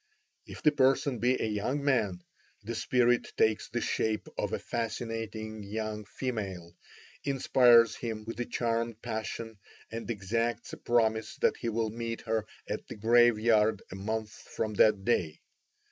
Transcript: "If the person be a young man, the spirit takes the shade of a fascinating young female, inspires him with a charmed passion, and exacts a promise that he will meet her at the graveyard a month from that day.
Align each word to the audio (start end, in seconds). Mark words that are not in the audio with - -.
"If 0.47 0.63
the 0.63 0.71
person 0.71 1.19
be 1.19 1.39
a 1.39 1.45
young 1.45 1.83
man, 1.85 2.23
the 2.63 2.73
spirit 2.73 3.31
takes 3.37 3.69
the 3.69 3.81
shade 3.81 4.21
of 4.35 4.51
a 4.51 4.57
fascinating 4.57 5.61
young 5.61 6.05
female, 6.05 6.75
inspires 7.23 7.95
him 7.97 8.25
with 8.25 8.39
a 8.39 8.45
charmed 8.45 8.99
passion, 9.03 9.59
and 9.91 10.09
exacts 10.09 10.73
a 10.73 10.77
promise 10.77 11.35
that 11.41 11.57
he 11.57 11.69
will 11.69 11.91
meet 11.91 12.21
her 12.21 12.47
at 12.67 12.87
the 12.87 12.95
graveyard 12.95 13.83
a 13.91 13.95
month 13.95 14.31
from 14.31 14.73
that 14.73 15.05
day. 15.05 15.39